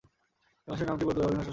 এই 0.63 0.67
মাসের 0.69 0.87
নামটি 0.89 1.03
মূলত 1.05 1.07
ব্যাবিলনীয় 1.19 1.37
ভাষার 1.37 1.41
শব্দ। 1.47 1.49